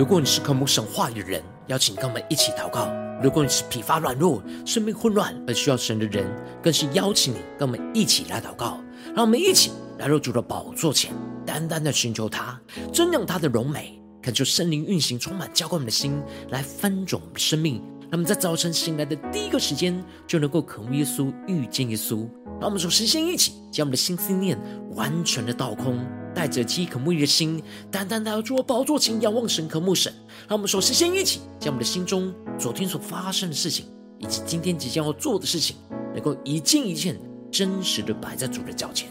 [0.00, 2.88] 如果你是渴慕神话语的人，邀请跟我们一起祷告；
[3.22, 6.26] 如果你是疲乏软弱、生命混乱而需要神的人，
[6.62, 8.80] 更是邀请你跟我们一起来祷告。
[9.14, 11.12] 让我们一起来入主的宝座前，
[11.44, 12.58] 单单的寻求他，
[12.94, 17.74] 尊仰他的荣美，恳求圣灵运行，充满浇灌我们的心，来翻转我们的生命。
[18.04, 22.26] 让我们在早晨醒来的第一个时间，就能够渴慕耶稣、遇见耶稣。
[22.58, 24.58] 让我们首先先一起将我们的心思念
[24.94, 25.98] 完全的倒空。
[26.34, 30.12] 带着饥渴慕义的心，单单来到主的宝座前，仰望神，渴慕神。
[30.48, 33.86] 让我们首先先一起将我们的心中昨天所发生的事情，
[34.18, 35.76] 以及今天即将要做的事情，
[36.14, 37.18] 能够一件一件
[37.50, 39.08] 真实的摆在主的脚前，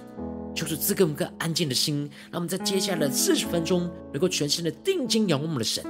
[0.56, 2.10] 求主赐给我们一个安静的心。
[2.32, 5.84] 让我们在接下来的四十分钟，能够全心的定睛仰望我们的神，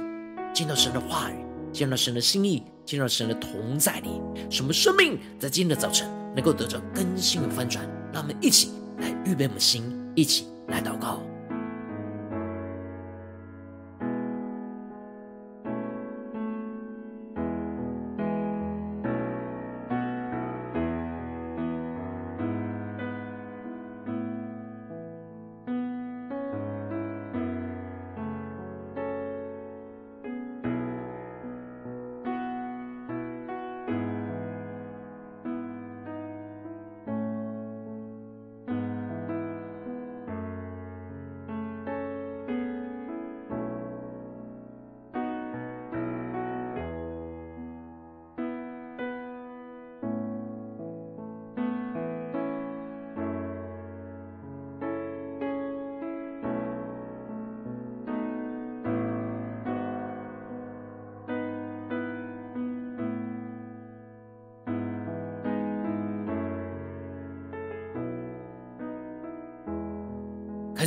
[0.52, 1.34] 见到神的话语，
[1.72, 7.88] 见到神的心意，见到神的同在里，什么生命在今天的早晨能够得着更新的翻转。
[8.12, 10.46] 让我们一起来预备我们的心，一起。
[10.70, 11.29] 来祷告。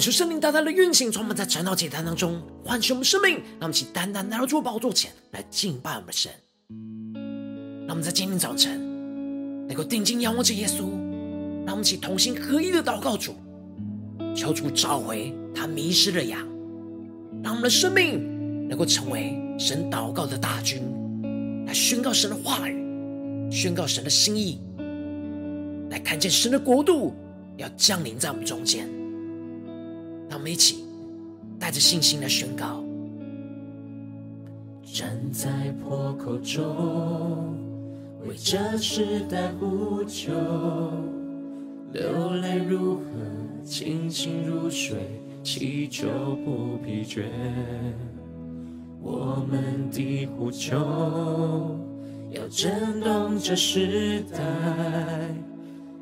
[0.04, 3.36] 求圣灵大大的运行，充满在晨祷祭坛当中，唤醒我们生命。
[3.36, 6.30] 让我们起单单来到主宝座前来敬拜我们的神。
[7.88, 8.82] 让我们在今天早晨
[9.66, 10.90] 能够定睛仰望着耶稣，
[11.66, 13.34] 让我们起同心合一的祷告主，
[14.36, 16.38] 求主召回他迷失的羊，
[17.42, 20.84] 让我们的生命能够成为神祷告的大军，
[21.66, 24.60] 来宣告神的话语，宣告神的心意，
[25.90, 27.16] 来看见神的国度
[27.56, 28.86] 要降临在我们中间。
[30.34, 30.84] 让我们一起
[31.60, 32.84] 带着信心来宣告。
[34.84, 37.56] 站在破口中，
[38.26, 40.34] 为这时代呼求，
[41.92, 43.04] 流泪如河，
[43.64, 46.08] 清醒如水，祈求
[46.44, 47.26] 不疲倦。
[49.04, 50.76] 我们的呼求
[52.32, 54.40] 要震动这时代。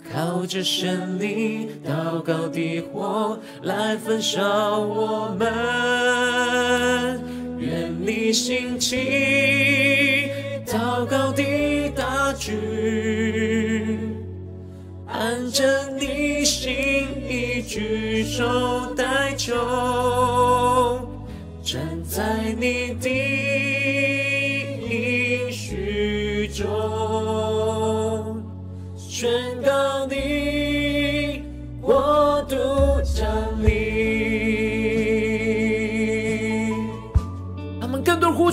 [0.09, 5.47] 靠着神灵祷告的火来焚烧我们，
[7.59, 10.29] 愿你兴起
[10.65, 11.43] 祷告的
[11.95, 12.57] 大军，
[15.07, 19.53] 按着你心意举手代求，
[21.63, 23.09] 站在你的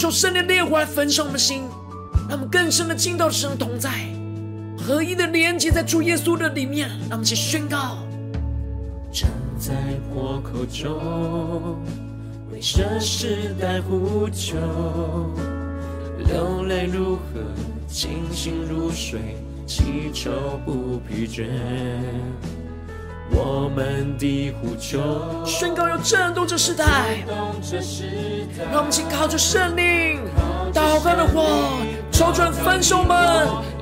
[0.09, 1.65] 求圣灵的烈火来焚烧我们的心，
[2.31, 3.91] 让我们更深的进到神的同在，
[4.79, 6.89] 合一的连接在主耶稣的里面。
[6.89, 7.99] 让我们一起宣告：
[9.13, 9.75] 站在
[10.09, 11.77] 破口中，
[12.51, 14.57] 为这时代呼求，
[16.27, 17.43] 流泪如何，
[17.87, 19.37] 清心如水，
[19.67, 20.31] 祈求
[20.65, 21.49] 不疲倦。
[23.31, 25.01] 我们的呼求，
[25.45, 26.85] 宣告要震动这时代，
[28.73, 30.21] 让我们请靠着圣灵，
[30.73, 31.79] 祷告的火，
[32.11, 33.17] 抽转分手们，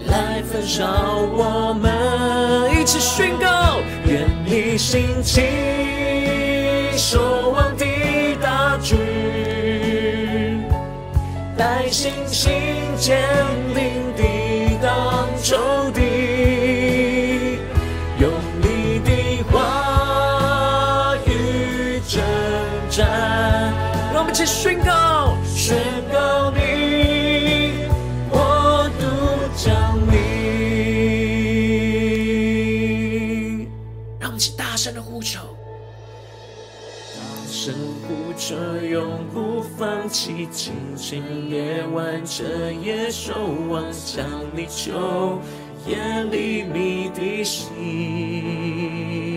[0.08, 0.84] 来焚烧
[1.32, 1.90] 我们，
[2.78, 5.42] 一起宣告，愿你兴起，
[6.96, 7.84] 守望的
[8.42, 8.98] 大军，
[11.56, 12.52] 带信心
[12.98, 13.24] 坚
[13.74, 13.84] 定
[14.16, 16.15] 抵挡仇敌。
[24.46, 25.76] 宣告，宣
[26.12, 27.72] 告你
[28.30, 29.04] 国度
[29.56, 30.16] 降临。
[34.20, 35.40] 让我们一起大声的呼求，
[37.16, 37.20] 大
[37.50, 37.74] 声
[38.06, 38.54] 呼求，
[38.88, 43.34] 永不放弃，清晨夜晚彻夜守
[43.68, 45.40] 望，向你求，
[45.88, 49.35] 眼里迷的心。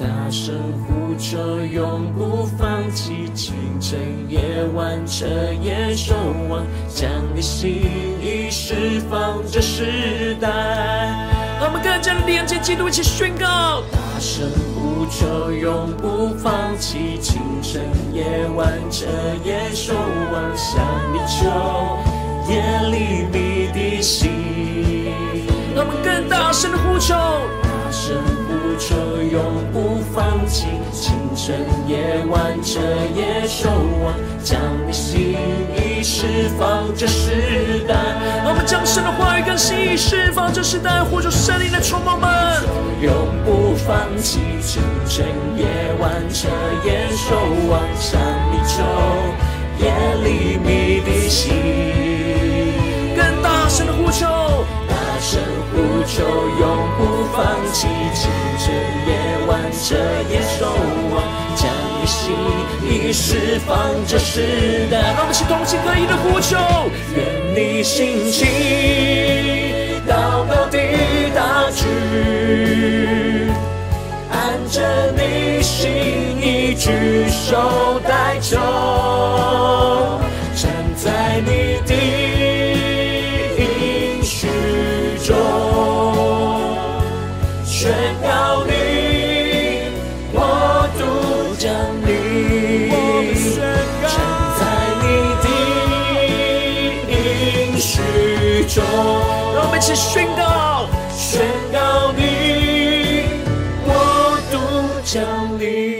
[0.00, 0.54] 大声
[0.88, 3.28] 呼求，永不放弃。
[3.34, 3.98] 清晨
[4.30, 4.40] 夜
[4.74, 5.26] 晚，彻
[5.62, 6.14] 夜守
[6.48, 7.82] 望，将你心
[8.18, 10.48] 意释放这世代。
[11.60, 17.18] 让我们更加的连接基督，一起宣告：大声呼求，永不放弃。
[17.20, 17.82] 清晨
[18.14, 18.24] 夜
[18.56, 19.04] 晚，彻
[19.44, 19.92] 夜守
[20.32, 20.82] 望，向
[21.12, 21.44] 你求，
[22.48, 24.30] 夜里迷的心。
[25.76, 27.14] 让我们更大声的呼求。
[27.90, 28.16] 大声
[28.46, 29.42] 呼求，永
[29.72, 30.66] 不放弃。
[30.92, 32.78] 清晨夜晚，彻
[33.16, 33.68] 夜守
[34.04, 34.14] 望，
[34.44, 35.36] 将你心
[35.74, 37.96] 意释放这时代。
[38.44, 42.62] 让我们将神的话语跟心意释放这时代，呼求圣灵的充满们。
[43.02, 43.12] 永
[43.44, 44.38] 不放弃。
[44.62, 45.26] 清晨
[45.56, 45.66] 夜
[45.98, 46.46] 晚，彻
[46.86, 47.34] 夜守
[47.68, 48.20] 望，向
[48.52, 48.84] 你求，
[49.84, 49.90] 夜
[50.22, 51.52] 里迷的心。
[53.16, 54.28] 更大声的呼求。
[54.86, 55.40] 大声
[55.80, 56.22] 呼求，
[56.60, 56.64] 永
[56.98, 57.38] 不放
[57.72, 57.88] 弃。
[58.12, 58.74] 清晨
[59.06, 59.10] 夜
[59.46, 59.96] 晚，彻
[60.30, 60.66] 夜守
[61.10, 61.14] 望，
[61.56, 61.64] 将
[61.96, 62.34] 你心
[62.84, 63.74] 意释放
[64.06, 65.00] 这世代。
[65.00, 66.58] 让我们一起同心合一的呼求，
[67.16, 67.18] 愿
[67.54, 68.44] 你心起，
[70.06, 70.76] 祷告的
[71.34, 71.88] 大军，
[74.30, 74.36] 按
[74.70, 75.88] 着你心
[76.40, 78.58] 意举手代求，
[80.54, 82.39] 站在你的。
[99.80, 101.40] 让我们一起宣告，宣
[101.72, 103.24] 告你
[103.82, 103.94] 国
[104.52, 104.58] 度
[105.02, 105.24] 降
[105.58, 105.98] 临。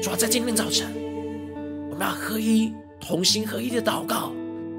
[0.00, 0.88] 主要在今天早晨，
[1.90, 4.32] 我们要合一、同心合一的祷告，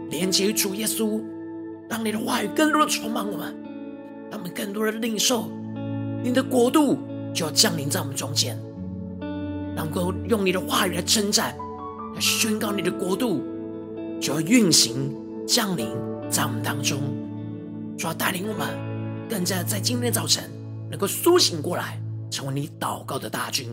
[0.10, 1.22] 连接主耶稣，
[1.88, 3.56] 让你的话语更多的充满我们，
[4.32, 5.52] 让我们更多的领受
[6.24, 6.98] 你的国度
[7.32, 8.60] 就要降临在我们中间，
[9.76, 11.56] 能够用你的话语来称赞，
[12.16, 13.44] 来宣告你的国度。
[14.22, 15.14] 就要运行
[15.48, 15.90] 降临
[16.30, 17.00] 在我们当中，
[17.98, 18.68] 主要带领我们
[19.30, 20.50] 更加在今天早晨
[20.90, 22.02] 能够苏醒过来，
[22.32, 23.70] 成为你祷告的大军。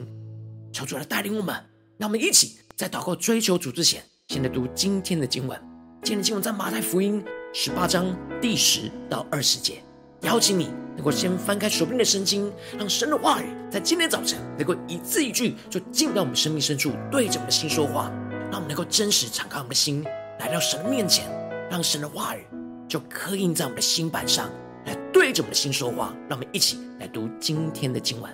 [0.71, 1.55] 求主来带领我们，
[1.97, 5.59] 让我们一起在祷告追求主之前，先来读今天的经文。
[6.03, 7.25] 今天的经文在马太福音
[7.55, 9.83] 十八章第十到二十节。
[10.21, 18.13] 邀请你能够先翻开手边的圣经，让神的话语在今天早晨能够一字一句就进到我们生命深处，对着我们的心说话，
[18.51, 20.05] 让我们能够真实敞开我们的心。
[20.39, 21.29] 来到神的面前，
[21.73, 22.45] 让神的话语
[22.87, 24.51] 就刻印在我们的心板上，
[24.85, 26.15] 来对着我们的心说话。
[26.29, 28.31] 让我们一起来读今天的经文。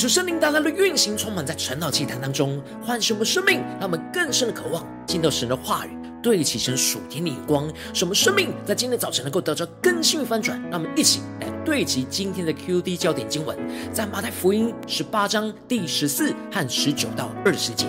[0.00, 5.90] 恳求圣灵大大的运行，充满在晨祷祭坛当中，唤醒我们生命，让我们更深的渴望进到神的话语，
[6.22, 10.58] 对齐神属天的眼光，使我们生命在今天早晨能够得着更新与翻转。
[10.70, 13.54] 让我们一起来对齐今天的 QD 焦点经文，
[13.92, 17.86] 在马太福音十八章第十四和十九到二十节。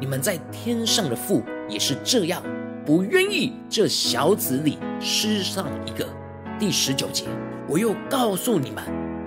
[0.00, 2.42] 你们在天上的父也是这样，
[2.84, 6.04] 不愿意这小子里失丧一个。
[6.58, 7.26] 第十九节，
[7.68, 8.82] 我又告诉你们。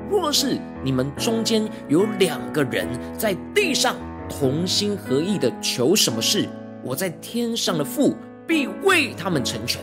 [0.10, 2.88] 若是你们中间有两个人
[3.18, 3.96] 在地上
[4.30, 6.48] 同心合意的求什么事，
[6.84, 9.82] 我在天上的父必为他们成全。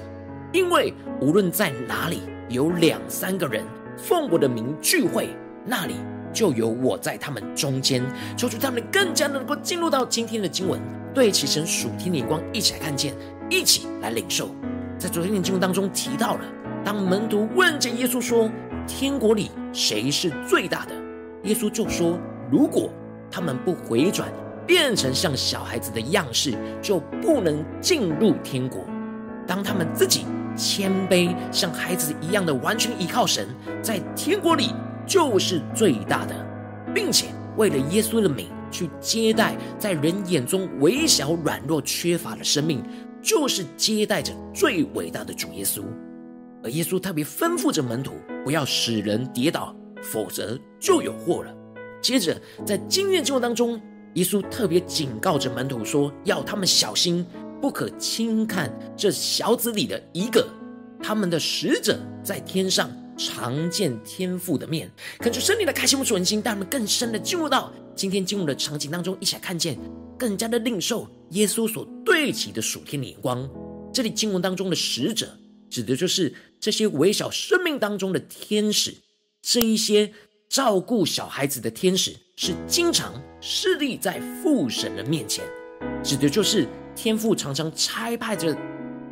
[0.53, 3.63] 因为无论在哪里有两三个人
[3.97, 5.29] 奉我的名聚会，
[5.65, 5.95] 那里
[6.33, 8.03] 就有我在他们中间。
[8.37, 10.81] 求主他们更加能够进入到今天的经文，
[11.13, 13.15] 对齐神属天的眼光，一起来看见，
[13.51, 14.49] 一起来领受。
[14.99, 16.41] 在昨天的经文当中提到了，
[16.85, 18.51] 当门徒问着耶稣说。
[18.87, 20.95] 天国里谁是最大的？
[21.45, 22.19] 耶稣就说
[22.51, 22.91] ：“如果
[23.31, 24.33] 他们不回转，
[24.67, 28.85] 变成像小孩子的样式，就不能进入天国。
[29.47, 30.25] 当他们自己
[30.57, 33.49] 谦卑，像孩子一样的完全依靠神，
[33.83, 34.71] 在天国里
[35.07, 36.35] 就是最大的，
[36.95, 37.27] 并且
[37.57, 42.83] 为了耶稣的名去接待在人眼中微小、软弱、缺乏的生命，
[43.21, 45.83] 就是接待着最伟大的主耶稣。”
[46.65, 51.55] 而耶稣特别吩咐着门徒，不要使人跌倒，否则就有祸了。
[52.01, 53.79] 接着，在今日经文当中，
[54.15, 57.25] 耶稣特别警告着门徒说，要他们小心，
[57.61, 60.49] 不可轻看这小子里的一个。
[61.03, 64.91] 他们的使者在天上常见天父的面。
[65.19, 69.79] 恳求圣灵的开启我们属灵心，带我们更深的进入到今天进入的场景当中，一起来看见，
[70.19, 73.47] 更加的领受耶稣所对齐的属天的眼光。
[73.93, 75.29] 这里经文当中的使者。
[75.71, 78.95] 指的就是这些微小生命当中的天使，
[79.43, 80.13] 这一些
[80.49, 85.45] 照顾小孩子的天使，是经常侍立在父神的面前。
[86.03, 88.57] 指的就是天父常常差派着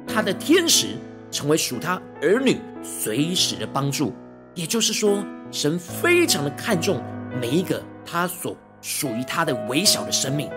[0.07, 0.97] 他的天使，
[1.31, 4.13] 成为属他儿女随时的帮助。
[4.55, 7.03] 也就是说，神非常的看重
[7.41, 10.51] 每一个他所属于他的微小的生命。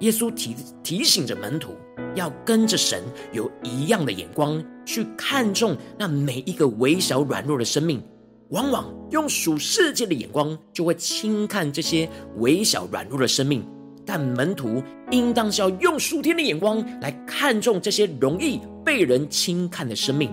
[0.00, 1.76] 耶稣提提醒着门徒，
[2.14, 3.02] 要跟着神
[3.32, 8.02] 有一样的眼光去看重那每一个微小软弱的生命。
[8.50, 13.62] 往往用属世界的眼光，就会轻看这些微小软弱的生命。
[14.06, 20.32] 但门徒应当是要用属天的眼光来看重这些容易被人轻看的生命，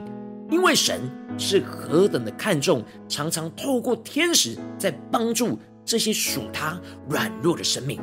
[0.49, 1.01] 因为神
[1.37, 6.79] 是何等的看重，常常透过天使在帮助这些属他
[7.09, 7.99] 软弱的生命。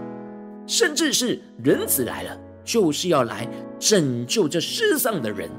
[0.66, 5.50] 甚至是人子来了，就是要来拯救这世上的人。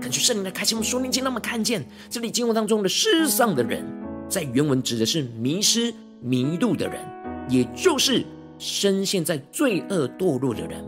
[0.00, 3.84] 感谢圣灵的开启，我们属灵经，让我们看见这里经文当中的世上的人，
[4.28, 7.00] 在原文指的是迷失、迷路的人，
[7.48, 8.24] 也就是
[8.58, 10.84] 深陷在罪恶堕落的人。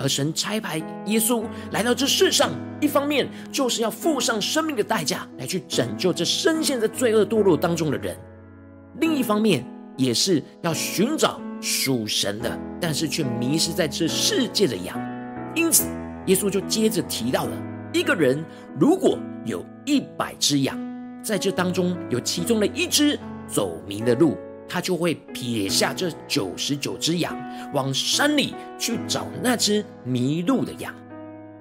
[0.00, 8.14] 而神差派耶稣来到这世上，一方面就是要付上生命的代价，来去拯救这深陷在罪恶堕落当中的人；
[9.00, 9.64] 另一方面，
[9.96, 11.40] 也是要寻找。
[11.60, 14.98] 属神的，但是却迷失在这世界的羊。
[15.54, 15.84] 因此，
[16.26, 17.52] 耶稣就接着提到了
[17.92, 18.44] 一个人，
[18.78, 20.78] 如果有一百只羊，
[21.22, 24.36] 在这当中有其中的一只走迷了路，
[24.68, 27.36] 他就会撇下这九十九只羊，
[27.72, 30.94] 往山里去找那只迷路的羊。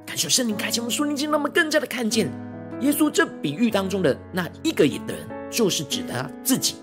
[0.05, 2.29] 感谢圣灵开启我们属灵经，让我们更加的看见
[2.81, 5.01] 耶稣这比喻当中的那一个人，
[5.49, 6.75] 就是指的他自己，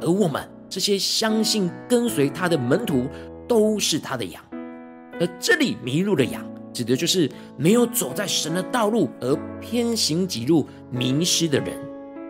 [0.00, 0.57] 而我们。
[0.68, 3.06] 这些相信跟随他的门徒
[3.48, 4.42] 都是他的羊，
[5.18, 11.78] 而这里迷路的羊，指的就是没有走在神的道路而偏行己路迷失的人。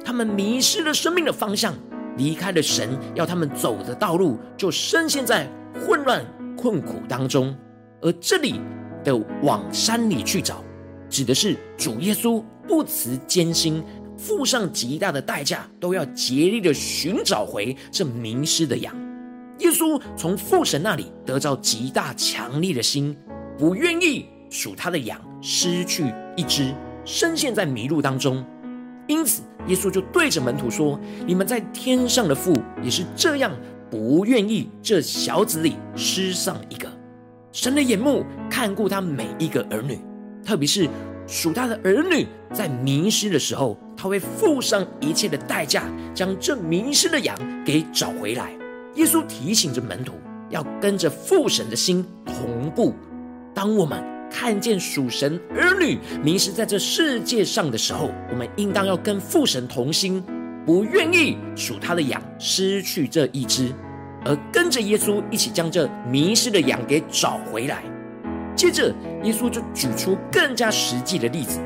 [0.05, 1.75] 他们迷失了生命的方向，
[2.17, 6.25] 离开了神要他们走的道路，就深陷在混乱
[6.57, 7.55] 困苦当中。
[8.01, 8.61] 而这里
[9.03, 10.63] 的往山里去找，
[11.11, 13.83] 指的是主耶稣不辞艰辛。
[14.19, 18.95] 付上极大的代价，都要竭力的寻找回这迷失的羊。
[19.61, 23.17] 耶稣从父神那里得到极大强烈的心，
[23.57, 28.45] 不愿意属他的羊失去一只，深陷在迷路当中。
[29.07, 33.51] 因此，耶稣就对着门徒说：“你们在天上的父也是这样，
[33.91, 36.89] 不愿意这小子里失丧一个。
[37.51, 39.99] 神的眼目看顾他每一个儿女，
[40.45, 40.89] 特别是。”
[41.29, 48.51] 属他的儿女在迷失的时候，他会付上一切的代价，将这迷失的羊给找回来。
[48.95, 50.15] 耶稣提醒着门徒，
[50.49, 52.95] 要跟着父神的心同步。
[53.55, 60.25] 当我们看见属神儿女迷失在这世界上的时候，我们应当要跟父神同心，
[60.65, 63.71] 不愿意属他的羊失去这一只。
[64.25, 67.85] 而跟着耶稣一起将这迷失的羊给找回来。
[68.59, 71.61] 接着，耶稣就举出更加实际的例子，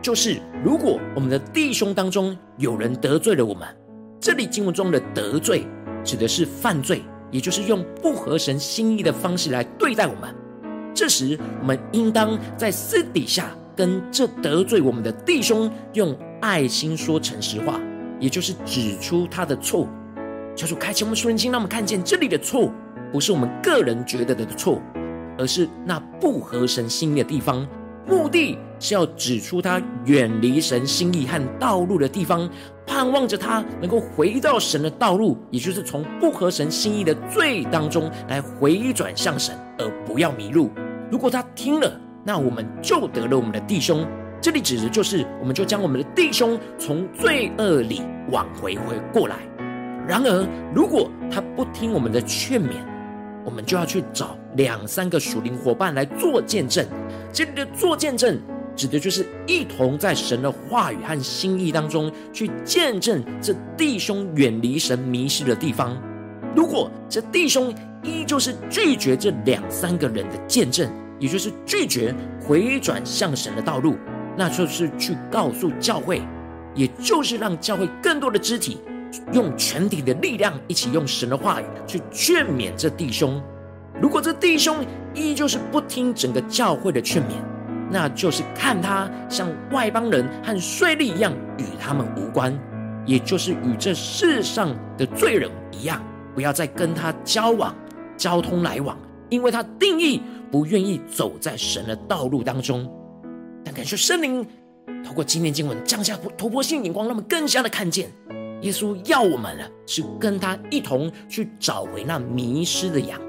[0.00, 3.66] 就是如果我们的弟兄当中有人得罪了我们，
[4.20, 5.66] 这里经文中的得罪
[6.04, 10.32] 指的是犯罪，也就是用不合神心意的方式来对待我们。
[10.94, 17.80] 这时，我们应当在私底下跟这得罪我们的弟兄用爱心说诚实话，
[18.20, 19.88] 也就是指出他的错。
[20.54, 22.72] 求主开启我们属灵心，让我们看见这里的错
[23.12, 24.80] 不是我们个人觉得的错，
[25.38, 27.66] 而是那不合神心意的地方。
[28.08, 32.48] 目的是要指出他远离神心意和道路的地方，
[32.86, 40.70] 盼望着他能够回到神的道路，也就是从不合神心意的罪当中来回转向神，而不要迷路。
[41.10, 44.06] 如果他听了，那我们就得了我们的弟兄。
[44.40, 49.36] 这里指的就是，我们就将我们的弟兄从罪恶里挽回回过来。
[50.06, 52.74] 然而，如果他不听我们的劝勉，
[53.44, 56.86] 我们就要去找两三个属灵伙伴来做见证。
[57.32, 58.40] 这里的做见证，
[58.74, 65.96] 指的就是一同在神的话语和心意当中去见证这弟兄远离神迷失的地方。
[66.54, 73.96] 如果这弟兄依旧是拒绝这两三个人的见证，也就是拒绝回转向神的道路，
[74.36, 76.22] 那就是去告诉教会，
[76.74, 78.78] 也就是让教会更多的肢体
[79.32, 83.42] 用全体的力量，一起用神的话语去劝勉这弟兄。
[84.00, 87.32] 如果这弟兄依旧是不听整个教会的劝勉，
[87.90, 92.58] 那就是看他像外邦人和税吏一样，与他们无关，
[93.06, 96.02] 也就是与这世上的罪人一样，
[96.34, 97.74] 不要再跟他交往、
[98.16, 100.22] 交通来往，因为他定义。
[100.48, 102.88] 不愿意走在神的道路当中，
[103.64, 104.46] 但感谢圣灵
[105.04, 108.08] 透过今天经文降下突破性眼光，让我们更加的看见
[108.62, 113.20] 耶稣要我们呢，是跟他一同去找回那迷失的羊，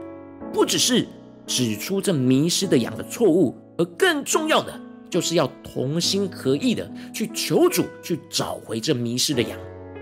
[0.53, 1.05] 不只是
[1.45, 4.79] 指出这迷失的羊的错误，而更重要的
[5.09, 9.57] 就是要同心合意的去求主去找回这迷失的羊。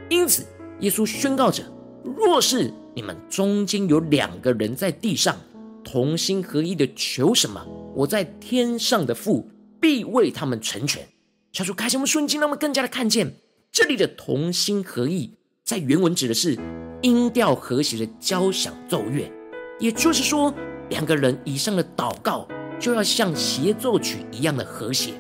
[0.10, 0.46] 因此，
[0.80, 1.64] 耶稣宣告着：
[2.04, 5.36] 若是你们中间有两个人在地上，
[5.84, 11.06] 同心合意的求什么，我在天上的父必为他们成全。
[11.52, 13.36] 小主开启我们瞬间，让我们更加的看见
[13.72, 15.32] 这里的同心合意，
[15.64, 16.58] 在原文指的是
[17.02, 19.32] 音调和谐的交响奏乐，
[19.80, 20.54] 也就是说，
[20.90, 22.48] 两个人以上的祷告
[22.80, 25.14] 就要像协奏曲一样的和谐。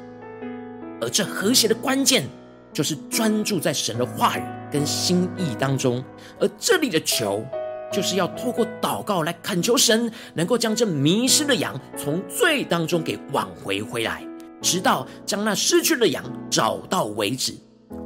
[1.01, 2.27] 而这和谐的关键，
[2.71, 6.03] 就是专注在神的话语跟心意当中。
[6.39, 7.45] 而这里的求。
[7.91, 14.27] 就是要透过祷告来恳求神，能够将这迷失的羊从罪当中给挽回回来，
[14.61, 17.53] 直到将那失去的羊找到为止。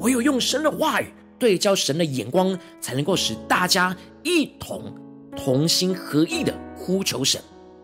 [0.01, 4.93] 唯有用神的话语对焦神的眼光，才能够使大家一同
[5.39, 7.41] 同心合意的呼求神。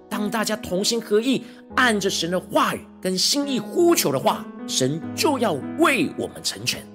[0.10, 1.42] 当大家同心合意，
[1.78, 6.86] 按着神的话语跟心意呼求的话，神就要为我们成全。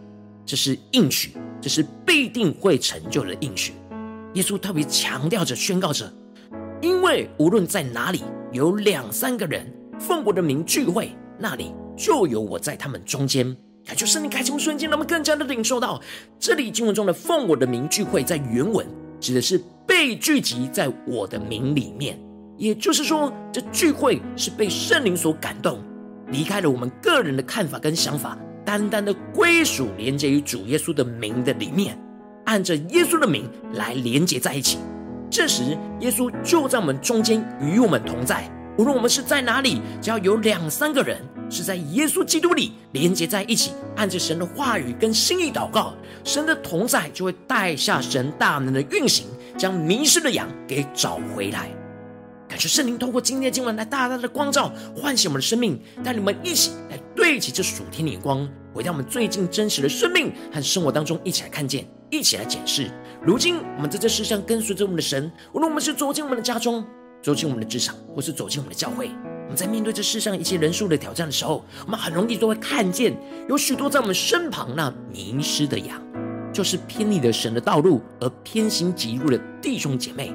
[0.45, 3.73] 这是应许，这是必定会成就的应许。
[4.35, 6.13] 耶稣特别强调着、宣告着，
[6.83, 9.67] 因为无论在哪里有两三个人
[9.99, 13.57] 奉我的名聚会，那里就有我在他们中间。
[13.85, 16.01] 感谢圣灵开启瞬间，让我们更加的领受到，
[16.39, 18.87] 这里经文中的奉我的名聚会，在原文
[19.19, 19.61] 指的是
[20.01, 22.19] 被聚集在我的名里面。
[22.57, 25.79] 也就是说，这聚会是被圣灵所感动，
[26.29, 28.35] 离开了我们个人的看法跟想法，
[28.65, 31.99] 单单的归属连接于主耶稣的名的里面。
[32.47, 34.79] 按着耶稣的名来连接在一起，
[35.31, 38.51] 这时耶稣就在我们中间与我们同在。
[38.79, 45.93] 无论我们是在哪里，只要有两三个人是在耶稣基督里连接在一起，按着神的话语跟心意祷告，
[46.25, 49.27] 神的同在就会带下神大能的运行，
[49.61, 51.69] 将迷失的羊给找回来。
[52.49, 61.87] 感谢圣灵透过今天的经文来大大的光照，唤醒我们的生命，带你们一起来对齐这属天的眼光，回到我们最近真实的生命和生活当中，一起来看见。
[62.09, 62.91] 一起来检视，
[63.23, 66.85] 如今我们在这世上跟随着我们的神，无论我们是走进我们的家中，
[67.23, 69.11] 走进我们的职场，或是走进我们的教会，
[69.45, 73.17] 我们在面对这世上一些人数的挑战的时候，我们很容易都会看见
[73.49, 76.03] 有许多在我们身旁那迷失的羊，
[76.53, 80.33] 就是偏离了神的道路而偏行极路的弟兄姐妹。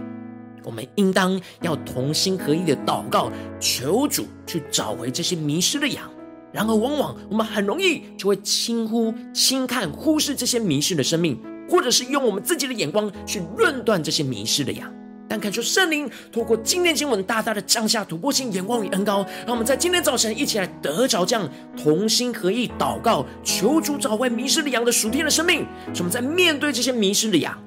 [0.64, 6.10] 我们应当要同心合一的祷告，求主去找回这些迷失的羊。
[6.52, 11.40] 然而，往往我们很容易就会轻忽、轻看、忽视这些迷失的生命。
[11.68, 14.88] 或者是用我们自己的眼光去论断这些迷失的羊，
[15.28, 25.66] 但恳求圣灵透过今天经文大大的降下突破性眼光与恩膏，让我们在今天早晨一起来得着这样同心合意祷告，求主找回迷失的羊的属天的生命。
[25.94, 27.58] 使我们在面对这些迷失的羊，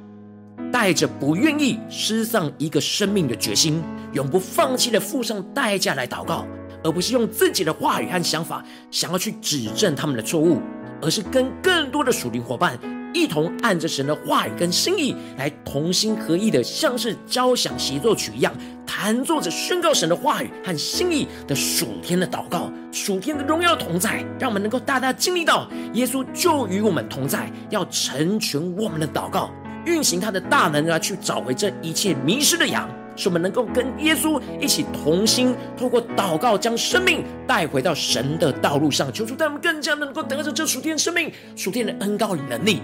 [0.73, 6.47] 带着不愿意失丧一个生命的决心，永不放弃的付上代价来祷告，
[6.85, 10.61] 而不是用自己的话语和想法想要去指正他们的错误，
[11.03, 12.79] 而是跟更多的属灵伙伴
[13.15, 18.53] 一同按着神的话语跟心意来同心合意的，像是交响协奏曲一样，
[18.87, 29.51] 弹奏着宣告神的话语和心意的属天的祷告，属天的荣耀同在，让我们能够大大经历到耶稣就与我们同在，要成全我们的祷告。
[29.85, 32.87] 运行他的大能啊，去找回这一切迷失的羊，
[33.19, 39.13] 使我们能够跟耶稣一起同心，透过祷告将生命带回到神的道路上。
[39.13, 42.81] 求主带我们更加能够得着这属天的生命、属天的恩膏与能力。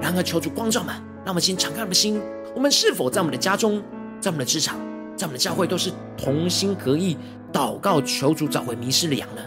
[0.00, 2.20] 然而，求主光照们，让我们先敞开我们的心。
[2.54, 3.82] 我们是否在我们的家中、
[4.20, 4.78] 在我们的职场、
[5.16, 7.16] 在我们的教会，都是同心合意
[7.50, 9.40] 祷告，求主找回迷失的羊呢？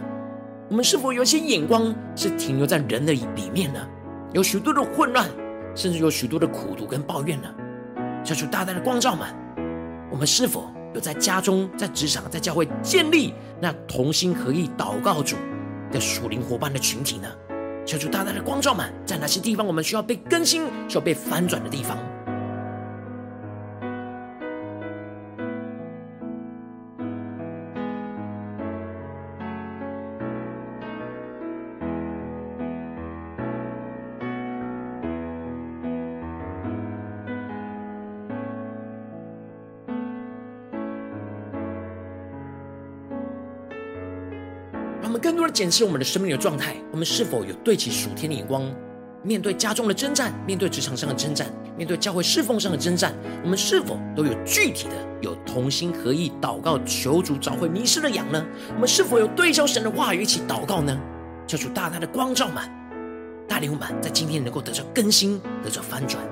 [0.69, 3.79] 我们是否有一些眼光是停留在人的里面呢？
[4.33, 5.29] 有许多的混乱。
[5.77, 7.49] 甚至有许多的苦毒跟抱怨呢，
[8.23, 9.27] 求主大大的光照们，
[10.15, 15.36] 我们是否有在家中、在职场、在教会建立那同心合意祷告主
[15.91, 17.28] 的属灵伙伴的群体呢？
[17.86, 21.97] 求主大大的光照们，在哪些地方我们需要被更新、需要被翻转的地方？
[45.25, 48.63] 更多的检视我们的生命的状态，我们是否有对齐属天的眼光？
[49.23, 53.11] 面对家中的征战，面对职场上的征战，面对教会侍奉上的征战，
[53.43, 58.45] 我们是否都有具体的、有同心合意祷告，求主找回迷失的羊呢？
[58.75, 60.95] 我们是否有对照神的话语一起祷告呢？
[61.47, 62.63] 求主大大的光照们，
[63.47, 66.23] 带领我们在今天能够得着更新，得着翻转。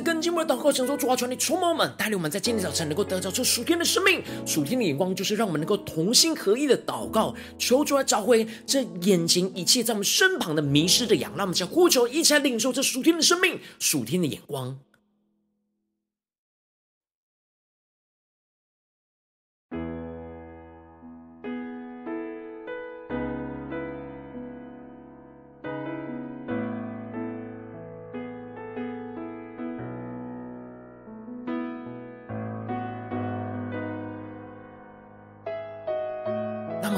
[0.00, 14.78] 跟进我们的祷告，神说：主啊，求你充满我们，带领我们在今天早晨能够得着这属天的生命、属天的眼光，就是让我们能够同心合一的祷告，求主来找回这眼前一切在我们身旁的迷失的羊，让我们将呼求，一起来领受这属天的生命、属天的眼光。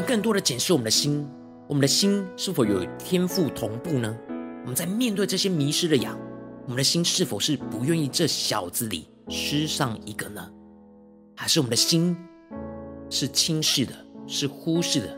[0.09, 1.29] 更多的检视我们的心，
[1.68, 4.16] 我们的心是否有天赋同步呢？
[4.62, 6.18] 我们在面对这些迷失的羊，
[6.62, 10.51] 我们的心是否是不愿意这小子里失上一个呢？
[11.37, 12.16] 还是我们的心
[13.11, 13.92] 是轻视的，
[14.27, 15.14] 是忽视的？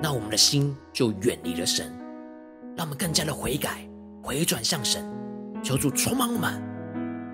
[0.00, 1.92] 那我们的心就远离了神。
[2.76, 3.84] 让我们更加的悔改，
[4.22, 5.04] 回转向神，
[5.60, 6.52] 求主充满我们，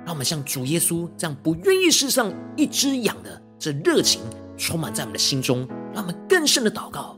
[0.06, 4.22] 让我们像主耶稣这样不愿意失上一只羊的这热情，
[4.56, 5.68] 充满在我们的心中。
[5.92, 7.16] 让我们更深的祷告，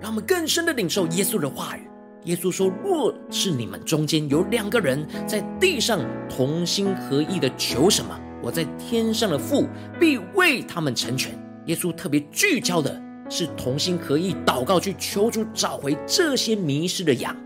[0.00, 1.91] 让我们更深的领受耶稣的话语。
[2.24, 9.66] 耶稣说：“若是你们中间有两个人在地上同心合意的求什么，我在天上的父
[9.98, 17.36] 必为他们成全。”耶稣特别聚焦的是同心合意祷告，去求主找回这些迷失的羊。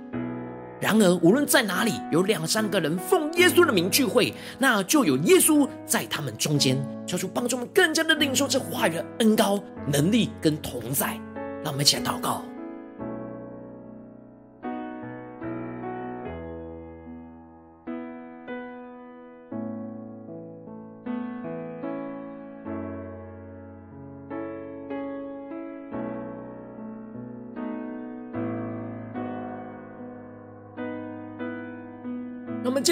[0.78, 6.76] 然而，无论在哪里有两三个人奉耶稣的名聚会，那就有耶稣在他们中间。
[7.06, 11.18] 求主帮助我们更加的领受这话语的恩膏、能力跟同在。
[11.64, 12.44] 让我们一起来祷告。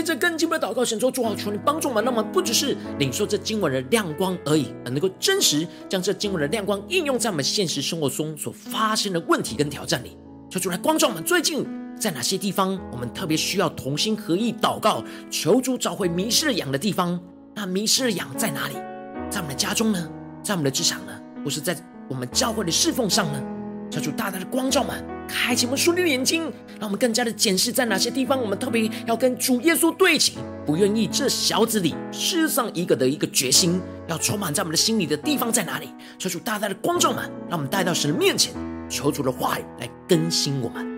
[0.04, 10.16] 着更进一步的祷告，神说：主啊，求你帮助我们，那么不只是领受这经文的亮光而已，而能够真实将这经文的亮光应用在我们现实生活中所发生的问题跟挑战里。
[10.50, 11.66] 求主来光照我们，最近
[11.98, 17.20] 在哪些地方，我们特别需要同心合意祷告，求主找回迷失了羊的地方。
[17.54, 18.74] 那迷失的羊在哪里？
[19.30, 20.08] 在我们的家中呢？
[20.42, 21.12] 在我们的职场呢？
[21.44, 21.76] 或是在
[22.08, 23.42] 我们教会的侍奉上呢？
[23.90, 26.42] 求主大大的光照们，开启我们属灵的眼睛，
[26.80, 35.88] 让我们更加的检视在哪些地方，我们特别要跟主耶稣对齐，不愿意这小子里失丧一个的一个决心，要充满在我们的心里的地方在哪里？
[36.18, 38.52] 求主大大的光照们，让我们带到神的面前，
[38.88, 40.93] 求主的话语来更新我们。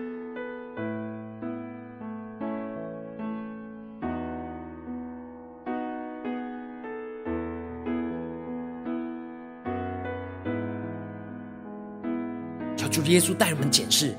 [13.11, 14.15] 耶稣带我们检视，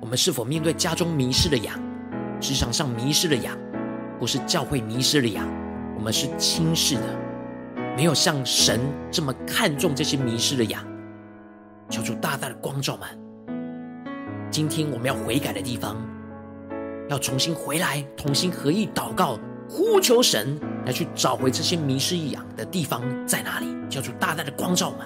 [0.00, 1.78] 我们是否面对家中迷失的羊，
[2.40, 3.56] 职场上迷失的羊，
[4.18, 5.46] 或是教会迷失的羊，
[5.96, 7.02] 我们是轻视的，
[7.96, 10.82] 没有像神这么看重这些迷失的羊。
[11.88, 13.08] 求主大大的光照们，
[14.50, 15.96] 今天我们要悔改的地方，
[17.08, 23.66] 要重新回来，同心合意祷告，呼求神来去找回这些迷失羊的地方在哪里？
[23.90, 25.00] 求主大大的光照们。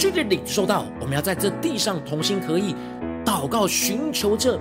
[0.00, 2.74] 让我们更具体的领受到，我们要在这地上同心合意
[3.24, 4.58] 祷告，寻求着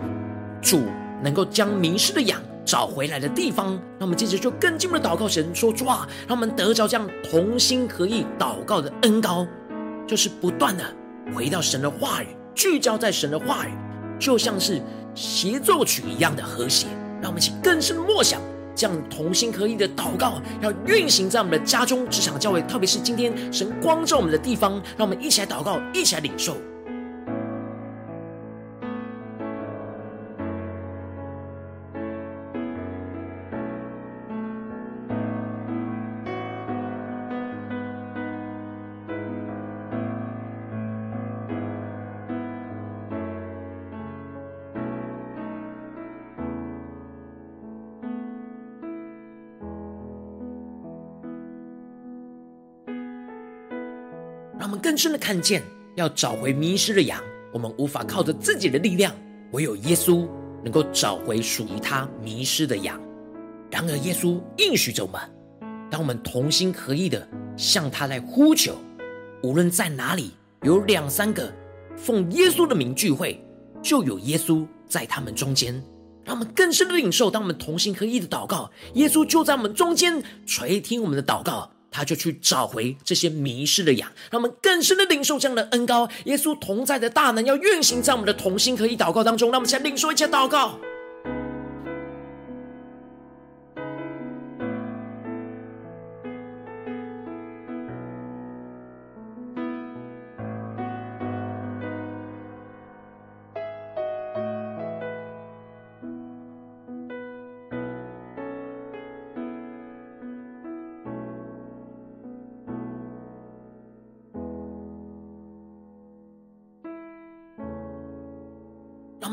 [0.61, 0.81] 主
[1.23, 3.79] 能够将迷失的羊找回来的地方。
[3.97, 9.47] 那我们接着就更进一步的祷告神说：主啊，让我们得着这样同心合意祷告的恩膏，
[10.05, 10.83] 就是不断的
[11.33, 13.71] 回到神的话语，聚焦在神的话语，
[14.19, 14.81] 就像是
[15.15, 16.87] 协奏曲一样的和谐。
[17.21, 18.41] 让我们一起更深的默想。
[18.79, 26.55] 这样同心合意的祷告，要运行在我们的家中、职场、教会，特别是今天神光照我们的地方，让我们一起来祷告，一起来领受。
[54.99, 55.63] 深的看见，
[55.95, 59.15] 要找回迷失的羊，我们无法靠着自己的力量，
[59.53, 60.27] 唯有耶稣
[60.61, 62.99] 能够找回属于他迷失的羊。
[63.71, 65.21] 然而，耶稣应许着我们，
[65.89, 68.75] 当我们同心合意的向他来呼求，
[69.41, 70.31] 无论在哪里
[70.63, 71.49] 有两三个
[71.95, 73.41] 奉耶稣的名聚会，
[73.81, 75.81] 就有耶稣在他们中间。
[76.25, 81.71] 让我们更深的领受，当我们同心合意的祷告，耶稣就在我们中间垂听我们的祷告。
[81.99, 86.07] 他就去找回这些迷失的羊，让我们更深的领受这样的恩膏。
[86.23, 90.79] 耶稣同在的大能要运行在我们的同心合一祷告当中，让我们先领受一切祷告。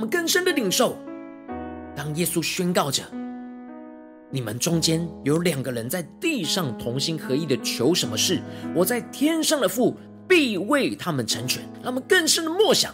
[0.09, 0.97] 更深的领受，
[1.95, 3.03] 当耶稣宣告着
[4.31, 8.41] ：“你们中间有两个人在地上同心合意的求什么事，
[8.75, 9.97] 我在天上的父
[10.29, 12.93] 必为他们成全。”让我们更深的默想，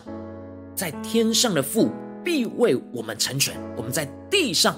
[0.75, 1.91] 在天上的父
[2.23, 3.55] 必为我们成全。
[3.77, 4.77] 我们在地上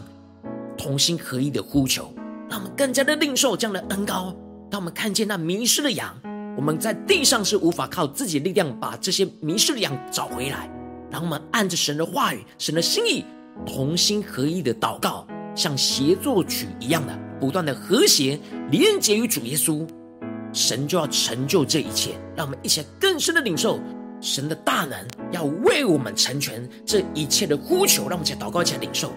[0.76, 2.12] 同心合意的呼求，
[2.48, 4.34] 让我们更加的领受这样的恩膏。
[4.70, 6.16] 当我们看见那迷失的羊，
[6.56, 10.70] 我们在地上是无法靠自己力量把这些迷失的羊找回来。
[11.14, 13.24] 让我们按着神的话语、神的心意，
[13.64, 15.24] 同心合意的祷告，
[15.54, 18.36] 像协作曲一样的不断的和谐
[18.72, 19.86] 连接于主耶稣，
[20.52, 22.16] 神就要成就这一切。
[22.34, 23.78] 让我们一起更深的领受
[24.20, 28.08] 神的大能，要为我们成全这一切的呼求。
[28.08, 29.12] 让我们一起祷告，一起领受。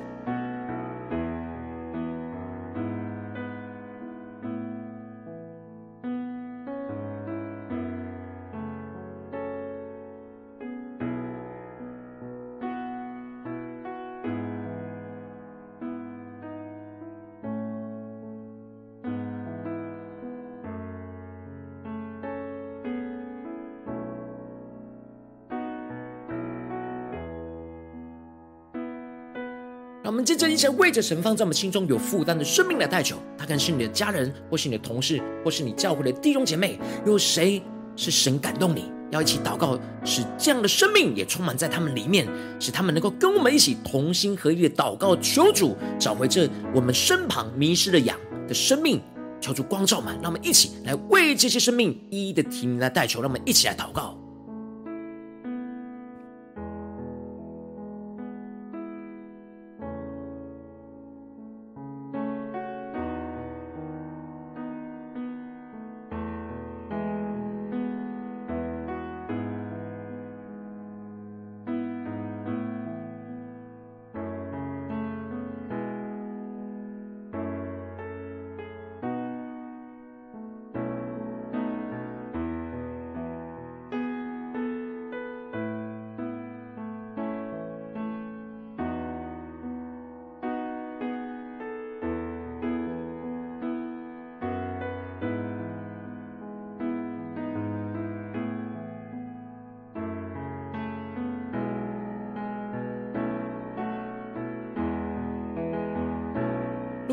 [30.38, 33.17] 这一起来为着神放在我们心中有负担的生命来代求。
[33.38, 36.80] 他可能是你的家人，或是你的同事，或是你教会的弟兄姐妹。
[37.06, 37.62] 有谁
[37.95, 42.28] 是神感动你，要一起祷告，使这样的生命也充满在他们里面，
[42.60, 48.15] 使他们能够跟我们一起同心合意的祷告，求主找回这我们身旁迷失的羊
[48.47, 49.02] 的生命。
[49.39, 54.17] 求主光照满，让我们一起来为这些生命一一的提名来代求，让我们一起来祷告。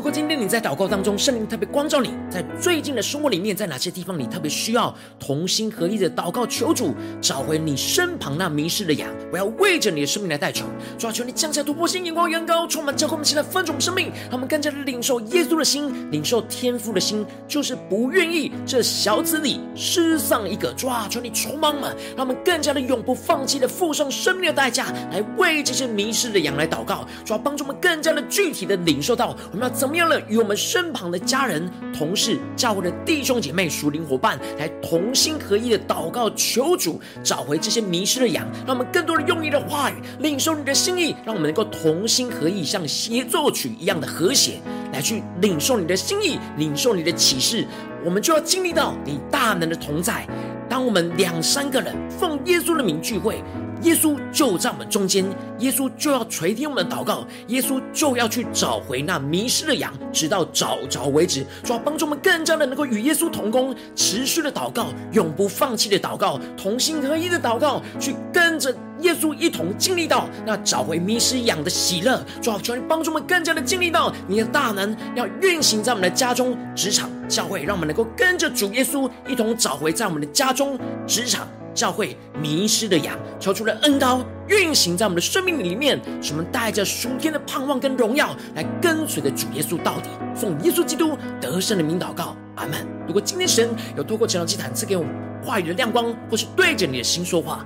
[0.05, 9.09] 如果今天你在祷告当中，圣灵特别光照你，在最近的生活里面，在哪些地方你特别需要同心合意的祷告，求主找回你身旁那迷失的羊。
[9.35, 10.63] 我要为着你的生命来代求，
[10.97, 20.71] 主啊，求你降下突破性眼光，远高，充满教会我们现在分种生命，让我们更加的领受耶稣的心，领受天父的心，就是不愿意这小子里失丧一个。
[20.77, 27.05] 主啊，求你充满们，让我们更加的永不放弃的付上生命的代价，来为这些迷失的羊来祷告。
[27.25, 29.97] 主要，帮助我们更加的具体的领受到我们要怎么。
[29.97, 44.59] 样了，与我们身旁的家人、同事、教会的弟兄姐妹、属灵伙伴，来同心合一的祷告，求主找回这些迷失的羊，让我们更多的用你的话语，领受你的心意，让我们能够同心合意，像协奏曲一样的和谐，
[44.93, 47.65] 来去领受你的心意，领受你的启示，
[48.03, 50.27] 我们就要经历到你大能的同在。
[50.69, 53.43] 当我们两三个人奉耶稣的名聚会。
[53.81, 55.25] 耶稣就在我们中间，
[55.59, 61.45] 耶稣就要垂听我们的祷告，耶稣就要去找回那迷失的羊，直到找着为止。
[61.63, 72.23] 主要帮助我们更加的能够与耶稣同工，持续的祷告，永不放弃的祷告，同心合一的祷告，去跟着耶稣一同经历到那找回迷失羊的喜乐。
[72.41, 81.47] 主要求你帮助我们更加的经历到你的大能，要运行在我们的家中、职场、教会，让我们能够跟着主耶稣一同找回在我们的家中、职场。
[81.75, 90.09] 教会迷失的羊，求出了恩膏运行在我们的生命里面，使我们带着属天的盼望跟荣耀来跟随着主耶稣到底。
[90.33, 92.87] 奉耶稣基督得胜的名祷告，阿门。
[93.05, 97.65] 如果今天神有透过晨祷祭坛赐给我们话语的亮光，或是对着你的心说话，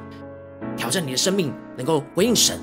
[0.75, 2.59] 挑战你的生命，能够回应神，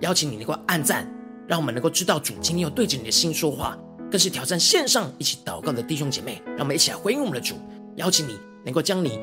[0.00, 1.08] 邀请你能够按赞，
[1.46, 3.78] 让我们能够知道主今天有对着你的心说话，
[4.10, 7.54] 更是挑战线上一起祷告的弟兄姐妹，让我们一起来回应我们的主，
[7.96, 9.20] 邀请你能够将你。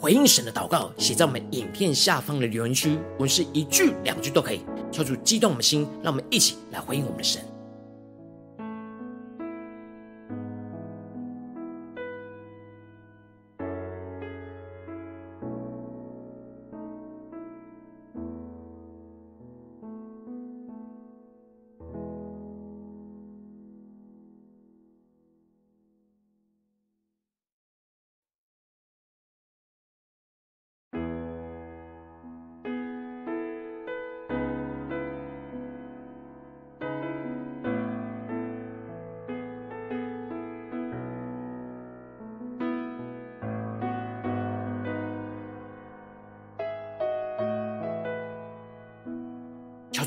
[0.00, 7.42] 回应神的祷告，写在我们影片下方的留言区，无论是一句两句都可以，敲出激动我们的心，让我们一起来回应我们的神。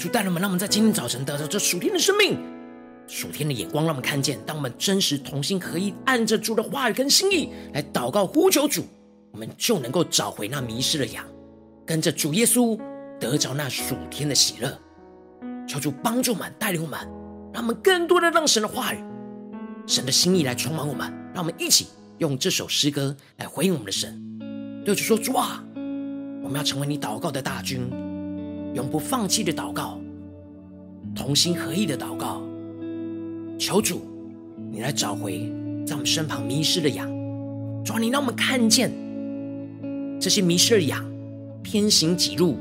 [0.04, 2.38] 主带领我们，让我们在今天早晨得到这属天的生命、
[3.08, 8.84] 属天的眼光，让我们看见，当我们真实同心合一，按着主的话语跟心意来祷告呼求主，
[9.32, 11.26] 我们就能够找回那迷失的羊，
[11.86, 12.78] 跟着主耶稣
[13.18, 14.78] 得着那属天的喜乐。
[15.66, 17.00] 求主帮助我们，带领我们，
[17.54, 19.02] 让我们更多的让神的话语、
[19.88, 21.10] 神的心意来充满我们。
[21.34, 21.88] 让我们一起
[22.18, 24.22] 用这首诗歌来回应我们的神，
[24.84, 25.64] 对主说：主啊，
[26.44, 27.90] 我们要成为你祷告的大军。
[28.74, 30.00] 永不放弃的祷告，
[31.16, 32.42] 同心合意的祷告，
[33.60, 34.02] 求主，
[34.72, 35.52] 你来找回
[35.86, 37.08] 在我们身旁迷失的羊。
[37.86, 38.92] 主啊，你让我们看见
[40.20, 41.06] 这些迷失的羊
[41.62, 42.56] 偏行己路，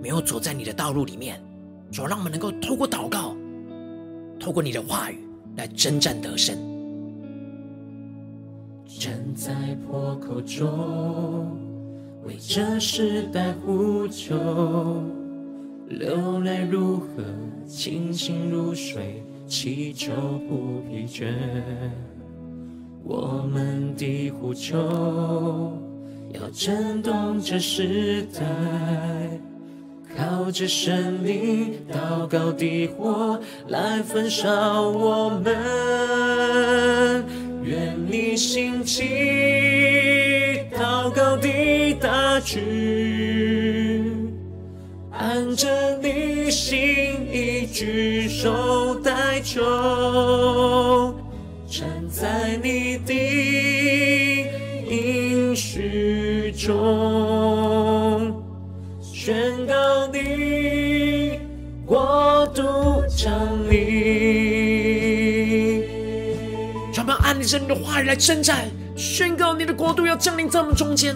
[0.00, 1.40] 没有走在你的道路里面。
[1.90, 3.34] 主啊，让我们能够透过祷告，
[4.38, 5.18] 透过你的话语
[5.56, 6.56] 来征战得胜。
[8.86, 9.52] 站在
[9.86, 11.56] 破口中，
[12.24, 14.36] 为这时代呼求。
[15.90, 17.06] 流泪如河，
[17.66, 20.12] 清醒如水，祈求
[20.48, 21.32] 不疲倦。
[23.02, 25.76] 我们的呼求
[26.32, 28.40] 要震动这时代，
[30.16, 35.52] 靠着神灵祷告的火来焚烧我们。
[37.64, 39.02] 愿你兴起
[40.72, 41.48] 祷告的
[42.00, 42.62] 大军，
[45.50, 46.86] 按着你心
[47.32, 51.12] 意举手代求。
[51.66, 53.12] 站在你的
[54.88, 58.40] 应许中，
[59.02, 61.40] 宣告你
[61.84, 62.62] 国度
[63.08, 63.32] 降
[63.68, 63.80] 临。
[66.94, 71.12] 让我们按着你的话语来征战，宣告你的国度要降临在我们中间，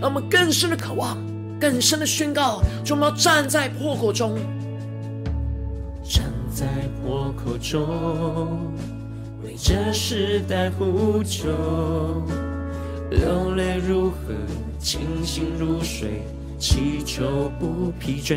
[0.00, 1.18] 让我们更深的渴望，
[1.64, 4.36] 更深的宣告，就我们要站在破口中，
[6.04, 6.66] 站在
[7.00, 8.70] 破口中。
[9.42, 11.48] 为这时代呼求，
[13.10, 14.34] 流泪如河，
[14.78, 16.20] 清醒如水，
[16.58, 18.36] 祈求不疲倦。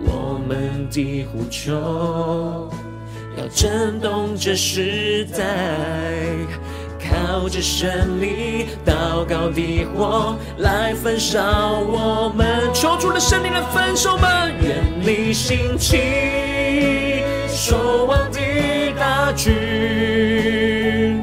[0.00, 2.68] 我们的呼求
[3.38, 6.26] 要震动这时代，
[7.10, 11.40] 靠着神灵祷告的火来焚烧
[11.80, 12.46] 我们。
[12.72, 18.40] 求主的圣灵来焚烧我们，愿你兴起，守望的
[18.98, 21.22] 大军，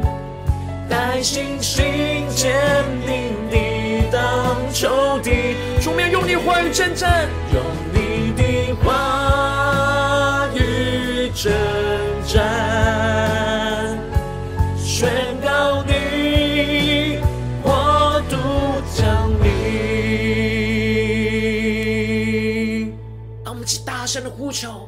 [0.90, 2.54] 带信心坚
[3.06, 5.56] 定地当仇敌。
[5.82, 7.62] 主，我们要用你话语征战，用
[7.94, 11.52] 你的话语征
[24.14, 24.88] 声的呼求。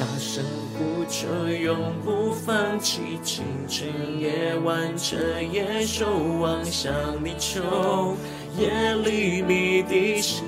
[0.00, 0.42] 大声
[0.72, 3.86] 呼求，永不放弃，清晨
[4.18, 5.18] 夜晚彻
[5.52, 6.06] 夜守
[6.40, 6.90] 望，向
[7.22, 8.16] 你求
[8.58, 10.42] 耶利米的心。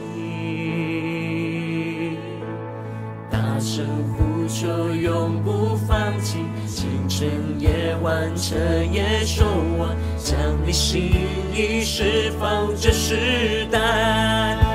[3.31, 3.85] 大声
[4.15, 7.29] 呼求，永不放弃，清晨
[7.61, 8.55] 夜晚彻
[8.91, 9.45] 夜守
[9.79, 10.35] 望，将
[10.67, 11.13] 你心
[11.55, 14.74] 意释放这时代。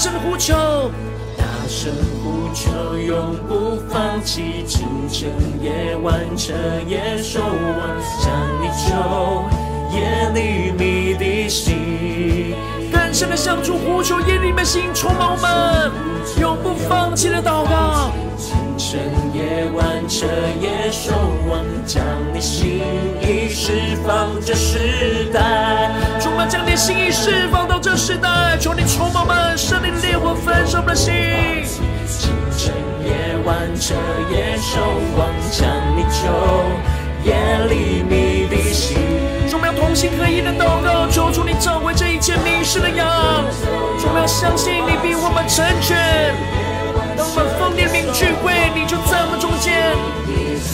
[0.00, 0.54] 大声呼求。
[1.36, 1.92] 大声
[2.24, 5.28] 呼求，永不放弃，清晨
[5.60, 6.54] 夜晚彻
[6.88, 8.32] 夜守望，向
[8.62, 9.44] 你求
[9.94, 12.54] 耶利米的心，
[12.90, 15.92] 更深的向主呼求，耶利米的心充满我们，
[16.40, 18.10] 永不放弃的祷告。
[18.38, 19.00] 清晨
[19.34, 20.24] 夜晚彻
[20.62, 21.12] 夜守
[21.46, 22.80] 望，将你心
[23.20, 25.90] 意释放这时代，
[26.46, 31.12] 将你心意释放到这时代，求你充满我们，圣灵的烈火焚烧我们的心。
[32.06, 32.74] 清晨
[33.04, 33.94] 夜晚彻
[34.30, 34.80] 夜守
[35.16, 36.28] 望，向你求
[37.24, 37.34] 耶
[37.68, 38.96] 利米的心。
[39.52, 43.06] 我们要同心合一的祷告，求主你召回这一切迷失的羊。
[44.02, 46.34] 我们要相信你必为我们成全。
[47.32, 49.94] 当我们奉你的名聚会，你就在我们中间。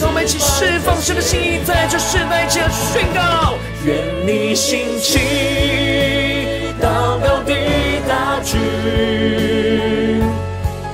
[0.01, 3.53] 让我们一起释放神的心意，在这世代间宣告。
[3.85, 5.19] 愿你兴起，
[6.81, 7.53] 祷告的
[8.07, 8.59] 大军，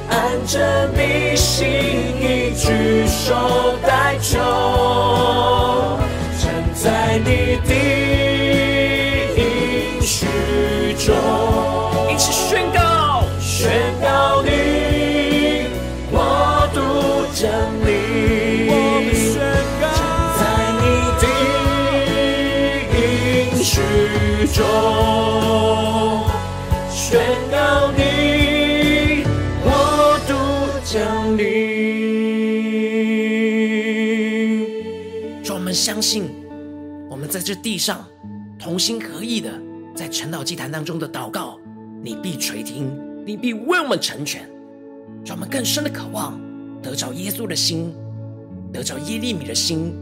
[0.09, 1.65] 按着你心
[2.19, 3.75] 意举手
[37.43, 38.05] 这地上
[38.57, 39.51] 同心合意的
[39.93, 41.59] 在晨祷祭坛当中的祷告，
[42.01, 42.89] 你必垂听，
[43.25, 44.49] 你必为我们成全。
[45.25, 46.39] 让我们更深的渴望
[46.81, 47.93] 得着耶稣的心，
[48.71, 49.93] 得着耶利米的心，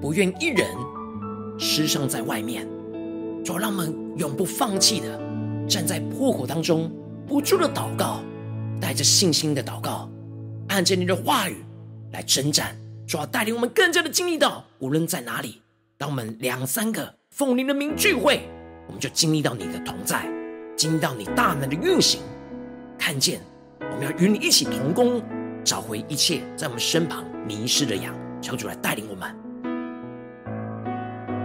[0.00, 0.68] 不愿一人
[1.58, 2.66] 失丧在外面。
[3.44, 5.20] 主，让我们永不放弃的
[5.68, 6.90] 站在破口当中，
[7.26, 8.20] 不住的祷告，
[8.80, 10.10] 带着信心的祷告，
[10.68, 11.56] 按着你的话语
[12.12, 12.76] 来征战。
[13.06, 15.62] 主要带领我们更加的经历到，无论在哪里，
[15.98, 18.46] 当我们两三个奉灵的名聚会，
[18.86, 20.26] 我们就经历到你的同在，
[20.76, 22.20] 经历到你大能的运行，
[22.98, 23.40] 看见
[23.80, 25.22] 我们要与你一起同工，
[25.64, 28.14] 找回一切在我们身旁迷失的羊。
[28.42, 29.34] 求主来带领我们。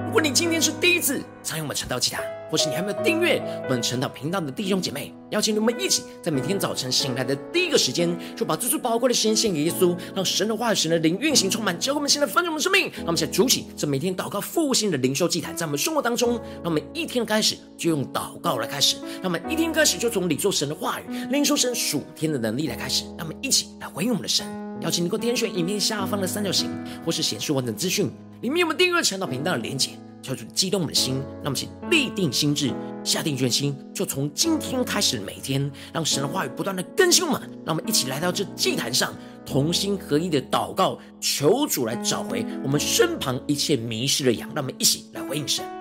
[0.06, 2.22] 如果你今天是第一次参与我们晨道祭坛，
[2.52, 12.92] 或是你还没有订阅我们晨祷频道的弟兄姐妹，邀请你们一起在每天早晨醒来的第一个时间，就把最最宝贵的时间献给耶稣，让神的话语、神的灵运行充满，教会我们现在丰盛我们生命。
[12.98, 24.46] 让我们现在筑起这每天祷告复兴的灵修祭坛，在我们生活当中，让我们一天开始就用祷告来开始，让我们一天开始就从领受神的话语、领受神属天的能力来开始，让我们一起来回应我们的神。
[24.82, 26.70] 邀请你给我点选影片下方的三角形，
[27.06, 29.92] 或是显示完整资讯里面有没有订阅晨祷频道的连结。
[30.22, 37.42] 求主激动我们的心，让我们请立定心智，下定决心，就从今天开始，每天让神的话语不断的更新我们。
[37.66, 39.14] 让我们一起来到这祭坛上，
[39.46, 44.48] 同心合一的祷告，求主来找回我们身旁一切迷失的羊。
[44.54, 45.81] 让我们一起来回应神。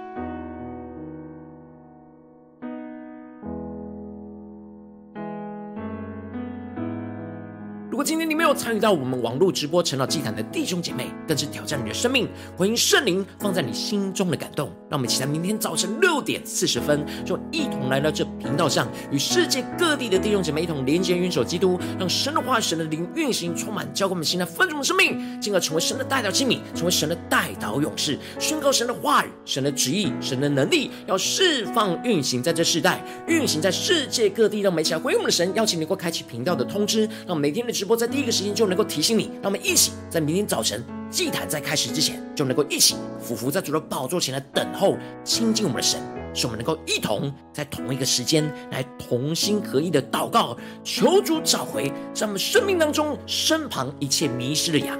[8.00, 12.26] 如果今天你没有参与到我们网络直播成了祭坛的弟兄姐妹，更是挑战你的生命，
[12.56, 14.72] 回应圣灵放在你心中的感动。
[14.88, 34.60] 让我们期待明天早晨六点四十分，就一同来到这频道上，与世界各地的弟兄姐妹一同连接、元首基督，让神的话语、神的灵运行充满，教灌我们现在丰盛的生命，进而成为神的代表器皿，成为神的代祷勇士，宣告神的话语、神的旨意、神的能力，要释放运行在这世代，运行在世界各地。
[34.62, 37.96] 让每起来回应我们的神，邀请你能够开启频道的通知，让每天的直播。
[37.96, 46.00] 在第一个时间就能够提醒你，让我们一起在明天早晨祭坛在开始之前，就能够一起俯伏在主的宝座前来等候亲近我们的神，
[46.32, 54.98] 使我们能够一同在同一个时间来同心合一的祷告，求主找回在我们生命当中身旁一切迷失的羊，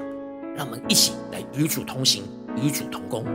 [0.55, 2.23] 让我们一起来与主同行，
[2.55, 3.25] 与主同工。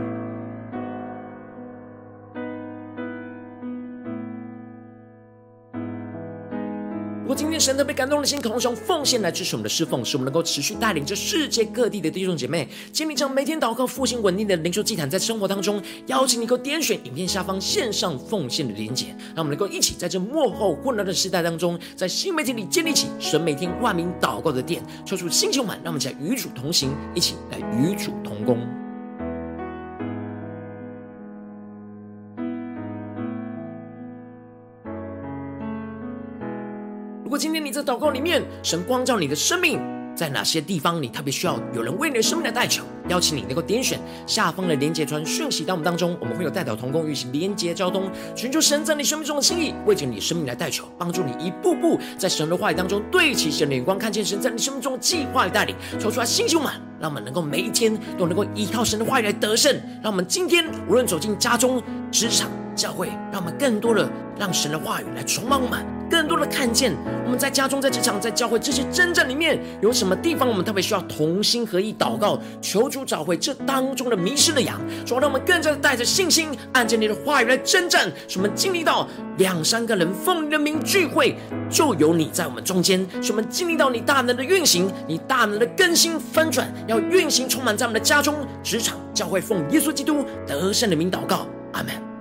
[7.27, 28.86] 如果今天神特别感动的心，渴望用奉献来支持我们的侍奉，使我们能够持续带领着世界各地的弟兄姐妹，建立这样每天祷告复兴稳定的灵修祭坛，在生活当中，邀请你能够点选影片下方线上奉献的连结，让我们能够一起在这幕后混乱的时代当中，在新媒体里建立起神每天万名祷告的殿，抽出星球满，让我们在与主同行，一起来与主同工。
[37.87, 39.79] 祷告里面，神光照你的生命，
[40.13, 42.83] 在哪些地方你特别需要有人为你的生命来代求？
[43.07, 59.73] 邀请你能够点选下方的连结传讯息到我们当中，我们会有代表同工与其连结交通，寻求神在你生命中的心意，为着你生命来代求，帮助你一步步在神的话语当中对齐神的眼光，看见神在你生命中的计划与带领，求出来星球满，让我们能够每一天都能够依靠神的话语来得胜。
[60.03, 61.81] 让我们今天无论走进家中、
[62.11, 65.96] 职场、教会，让我们更多的让神的话语来充满我们。
[66.09, 66.93] 更多的看见
[67.25, 78.11] 我们在家中、在职场、在教会这些征战里面，有什么地方我们特别需要同心合意祷告，求主找回这当中的迷失的羊，说让我们更加的带着信心，按着你的话语来征战。
[78.27, 81.35] 使我们经历到两三个人奉你的名聚会，
[81.69, 83.05] 就有你在我们中间。
[83.21, 92.16] 使我们经历到你大能的运行，你大能的更新翻转，要运行充满在我们的家中、职场、教会，奉耶稣基督得胜的名祷告，阿门。